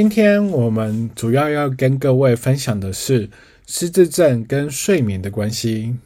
[0.00, 3.28] 今天我们主要要跟各位分享的是
[3.66, 5.96] 失智症跟睡眠的关系。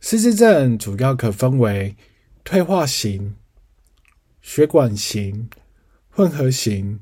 [0.00, 1.94] 失智症主要可分为
[2.44, 3.34] 退化型、
[4.40, 5.50] 血管型、
[6.08, 6.98] 混合型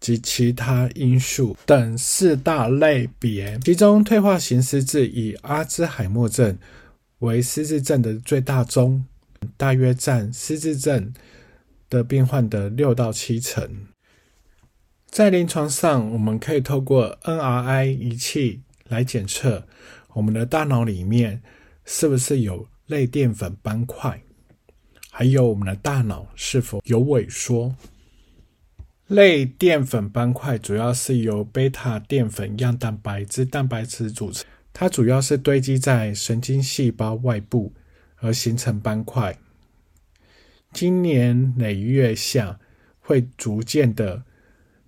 [0.00, 3.60] 及其他因素等四大类别。
[3.62, 6.58] 其中，退化型失智以阿兹海默症
[7.20, 9.04] 为失智症的最大宗，
[9.56, 11.14] 大约占失智症
[11.88, 13.70] 的病患的六到七成。
[15.16, 19.66] 在临床上，我们可以透过 NRI 仪器来检测
[20.12, 21.42] 我们的大脑里面
[21.86, 24.20] 是不是有类淀粉斑块，
[25.10, 27.74] 还有我们的大脑是否有萎缩。
[29.06, 34.44] 类淀粉斑块主要是由贝塔淀粉样蛋白之蛋白质组成，
[34.74, 37.72] 它主要是堆积在神经细胞外部
[38.16, 39.38] 而形成斑块，
[40.74, 42.60] 经年累月下
[43.00, 44.25] 会逐渐的。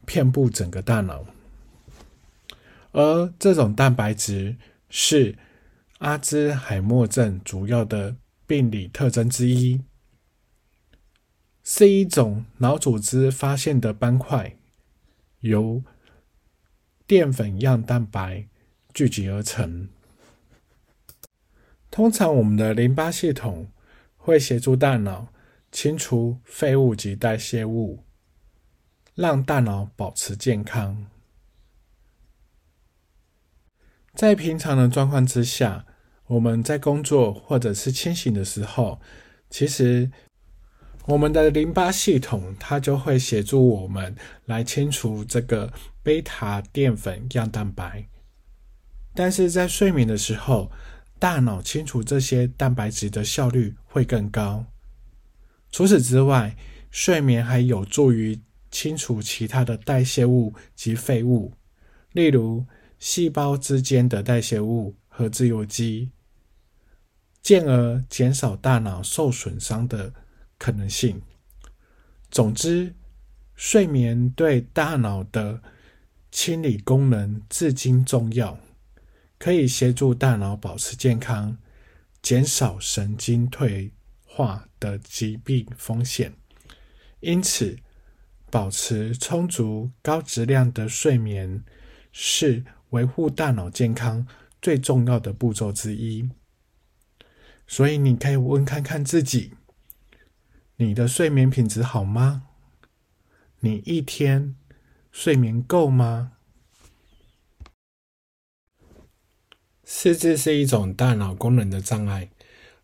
[0.09, 1.27] 遍布整个大脑，
[2.93, 4.57] 而这种蛋白质
[4.89, 5.37] 是
[5.99, 9.83] 阿兹海默症主要的病理特征之一，
[11.63, 14.57] 是一种脑组织发现的斑块，
[15.41, 15.83] 由
[17.07, 18.47] 淀粉样蛋白
[18.95, 19.91] 聚集而成。
[21.91, 23.71] 通常，我们的淋巴系统
[24.17, 25.29] 会协助大脑
[25.71, 28.05] 清除废物及代谢物。
[29.19, 31.05] 让大脑保持健康。
[34.15, 35.85] 在平常的状况之下，
[36.29, 39.01] 我们在工作或者是清醒的时候，
[39.51, 40.09] 其实
[41.07, 44.15] 我们的淋巴系统它就会协助我们
[44.45, 45.73] 来清除这个
[46.05, 48.07] 贝塔淀粉样蛋白。
[49.17, 50.71] 但是在睡眠的时候，
[51.19, 54.65] 大脑清除这些蛋白质的效率会更高。
[55.73, 56.57] 除此之外，
[56.93, 58.41] 睡眠还有助于。
[58.71, 61.53] 清除其他的代谢物及废物，
[62.13, 62.67] 例如
[62.99, 66.11] 细胞之间的代谢物和自由基，
[67.43, 70.13] 进而减少大脑受损伤的
[70.59, 71.23] 可能性。
[72.31, 72.95] 总之，
[73.55, 75.63] 睡眠对大脑的
[76.31, 78.59] 清理功能至今重要，
[79.39, 81.57] 可以协助大脑保持健康，
[82.21, 83.91] 减少神经退
[84.27, 86.35] 化的疾病风险。
[87.21, 87.77] 因此，
[88.51, 91.63] 保持充足高质量的睡眠
[92.13, 94.27] 是维护大脑健康
[94.63, 96.31] 最重要的步骤之一。
[97.67, 99.53] 所以，你可以问看看自己：
[100.77, 102.45] 你的睡眠品质好吗？
[103.61, 104.57] 你一天
[105.13, 106.33] 睡眠够吗？
[109.85, 112.31] 失智是一种大脑功能的障碍，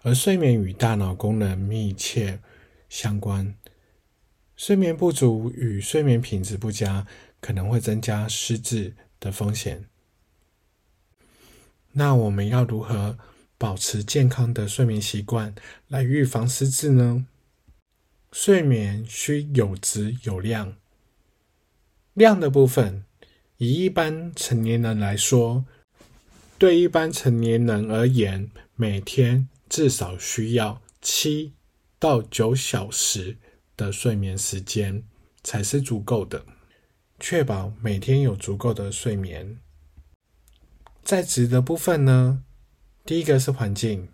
[0.03, 2.41] 而睡眠与大脑功能密切
[2.89, 3.55] 相关。
[4.57, 7.07] 睡眠不足与睡眠品质不佳
[7.41, 9.85] 可能会增加失智的风险。
[11.93, 13.19] 那我们要如何
[13.59, 15.55] 保持健康的睡眠习惯
[15.89, 17.27] 来预防失智呢？
[18.33, 20.77] 睡眠需有质有量。
[22.15, 23.05] 量的部分，
[23.59, 25.65] 以一般成年人来说，
[26.59, 31.53] 对一般成年人而言，每天至少需要七
[31.99, 33.37] 到九小时。
[33.77, 35.03] 的睡眠时间
[35.43, 36.45] 才是足够的，
[37.19, 39.59] 确保每天有足够的睡眠。
[41.03, 42.45] 在值的部分呢，
[43.05, 44.09] 第一个是环境，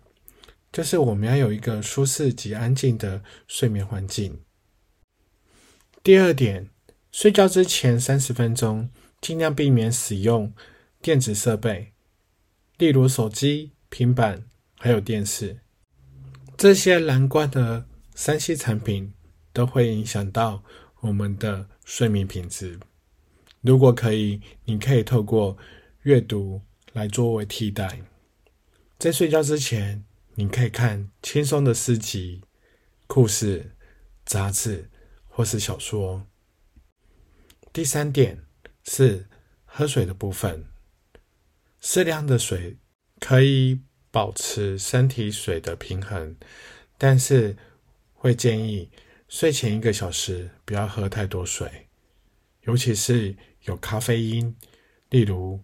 [0.71, 4.41] 就是我们要有一个舒适及安静的睡眠环境。
[6.03, 6.69] 第二点，
[7.11, 8.89] 睡觉之前三十分钟，
[9.21, 10.53] 尽量避免使用
[11.01, 11.93] 电子设备，
[12.77, 14.43] 例如手机、平板
[14.77, 15.59] 还有电视
[16.57, 17.85] 这些蓝光的
[18.15, 19.13] 三 C 产品。
[19.53, 20.63] 都会影响到
[21.01, 22.79] 我们的睡眠品质。
[23.61, 25.57] 如果可以，你可以透过
[26.03, 26.61] 阅读
[26.93, 28.01] 来作为替代。
[28.97, 30.03] 在睡觉之前，
[30.35, 32.41] 你可以看轻松的诗集、
[33.07, 33.71] 故事、
[34.25, 34.89] 杂志
[35.27, 36.25] 或是小说。
[37.73, 38.43] 第三点
[38.83, 39.27] 是
[39.65, 40.65] 喝水的部分，
[41.79, 42.77] 适量的水
[43.19, 43.79] 可以
[44.11, 46.35] 保持身体水的平衡，
[46.97, 47.55] 但是
[48.13, 48.89] 会建议
[49.31, 51.87] 睡前一个小时不要喝太多水，
[52.65, 54.55] 尤其是有咖啡因，
[55.09, 55.59] 例如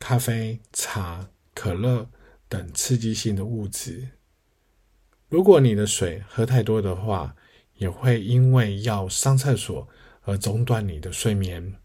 [0.00, 1.30] 咖啡、茶。
[1.58, 2.10] 可乐
[2.50, 4.10] 等刺激性的物质。
[5.30, 7.34] 如果你的水喝太多的话，
[7.76, 9.88] 也会因为要上厕所
[10.24, 11.76] 而中断你的睡眠。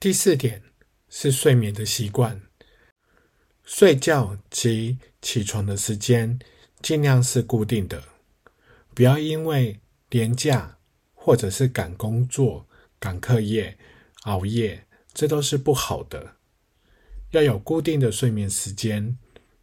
[0.00, 0.64] 第四点
[1.08, 2.42] 是睡眠的习惯，
[3.62, 6.40] 睡觉及起床的时间
[6.82, 8.02] 尽量是固定的，
[8.98, 9.80] 不要因为
[10.10, 10.76] 廉假
[11.14, 12.66] 或者是赶工作、
[12.98, 13.78] 赶课业、
[14.22, 16.34] 熬夜，这都是不好的。
[17.30, 19.16] 要有固定的睡眠时间，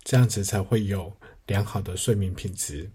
[0.05, 1.17] 这样子才会有
[1.47, 2.89] 良好的睡眠品质。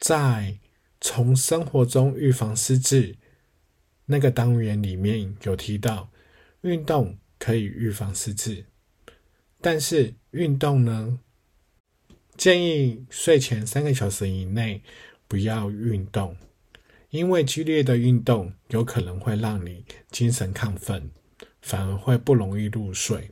[0.00, 0.58] 在
[1.00, 3.16] 从生活中预防失智
[4.06, 6.10] 那个单元里面有提到，
[6.62, 8.66] 运动可以预防失智，
[9.60, 11.20] 但是运动呢，
[12.36, 14.82] 建议睡前三个小时以内
[15.26, 16.36] 不要运动，
[17.10, 21.10] 因为剧烈的运动有可能会让你精神亢奋。
[21.62, 23.30] 反而会不容易入睡。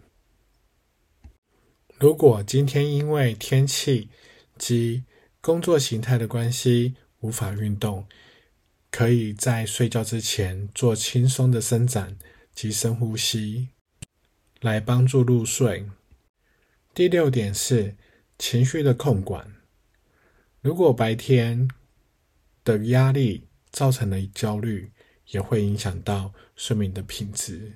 [1.99, 4.09] 如果今天因为天气
[4.57, 5.03] 及
[5.41, 8.07] 工作形态的关系无法运动，
[8.93, 12.17] 可以在睡觉之前做轻松的伸展
[12.55, 13.71] 及深呼吸，
[14.61, 15.85] 来帮助入睡。
[16.95, 17.97] 第六点是
[18.41, 19.53] 情绪的控管。
[20.63, 21.69] 如果白天
[22.65, 24.91] 的压力造成了焦虑，
[25.27, 27.75] 也会影响到睡眠的品质。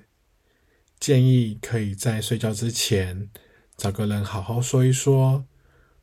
[0.99, 3.29] 建议可以在睡觉之前
[3.77, 5.45] 找个人好好说一说，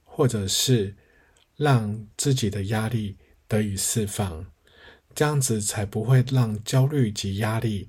[0.05, 0.95] 或者是
[1.57, 3.17] 让自己的压力
[3.49, 4.47] 得以释放，
[5.13, 7.89] 这样子才不会让焦虑及压力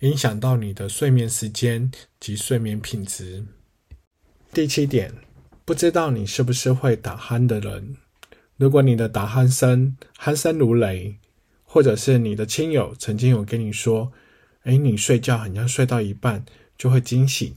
[0.00, 3.46] 影响到你的睡眠时间及睡眠品质。
[4.52, 5.14] 第七点，
[5.64, 7.96] 不知道你是不是会打鼾的人？
[8.56, 11.16] 如果你的打鼾声鼾声如雷，
[11.64, 14.12] 或者是你的亲友曾经有跟你说。
[14.64, 16.44] 哎，你睡觉好像睡到一半
[16.78, 17.56] 就会惊醒，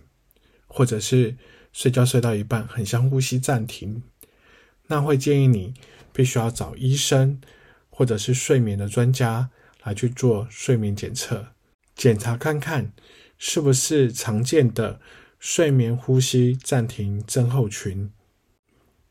[0.65, 1.35] 或者是
[1.71, 4.01] 睡觉睡到一半很像呼吸暂停，
[4.87, 5.75] 那会建议你
[6.11, 7.39] 必须要找医生
[7.91, 9.51] 或者是睡眠的专家
[9.83, 11.49] 来去做睡眠检测，
[11.95, 12.91] 检查看看
[13.37, 14.99] 是不是常见的
[15.39, 18.11] 睡眠呼吸暂停症候群。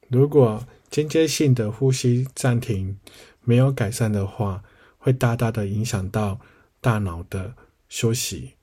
[0.09, 2.99] 如果间接性的呼吸暂停
[3.41, 4.63] 没有改善的话，
[4.99, 6.41] 会大大的影响到
[6.81, 7.55] 大脑的。
[7.87, 8.55] 休息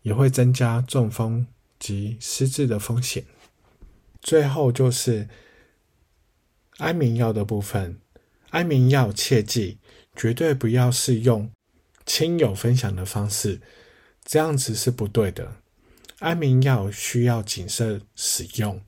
[0.00, 1.46] 也会增加中风
[1.78, 3.22] 及失智的风险。
[4.22, 5.28] 最后就是
[6.78, 7.98] 安眠药的部分，
[8.48, 9.76] 安眠药切记
[10.16, 11.50] 绝对不要是用
[12.06, 13.60] 亲友分享的方式，
[14.24, 15.56] 这样子是不对的。
[16.20, 18.80] 安眠药需要谨慎使用，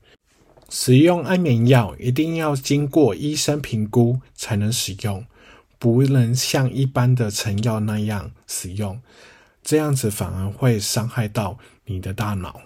[0.69, 5.25] 使用安眠药一定要经过医生评估才能使用，
[5.79, 9.01] 不能像一般的成药那样使用。
[9.63, 12.61] 这样子反而会伤害到你的大脑。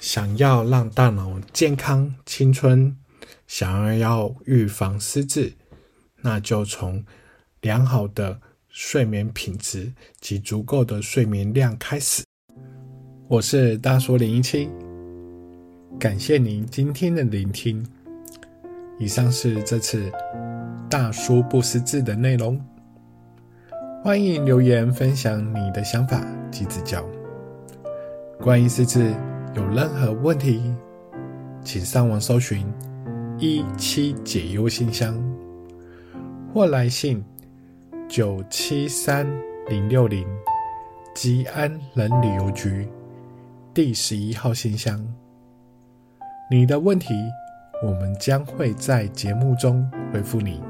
[0.00, 2.96] 想要让大脑健康、青春，
[3.46, 5.52] 想要要预防失智，
[6.22, 7.04] 那就从
[7.60, 12.27] 良好的睡眠品质及足够的睡眠量开始。
[13.30, 14.70] 我是大叔零一七，
[16.00, 17.86] 感谢您今天的聆听。
[18.98, 20.10] 以上是这次
[20.88, 22.58] 大叔不识字的内容。
[24.02, 27.04] 欢迎留言分享你的想法及指教。
[28.40, 29.12] 关于识字
[29.54, 30.74] 有任何问题，
[31.62, 32.66] 请上网搜寻
[33.36, 35.14] 一七解忧信箱，
[36.54, 37.22] 或来信
[38.08, 39.30] 九七三
[39.68, 40.26] 零六零
[41.14, 42.88] 吉安人旅游局
[43.78, 45.00] 第十一号信箱。
[46.50, 47.14] 你的问题，
[47.80, 50.60] 我们将会在节目中回复你。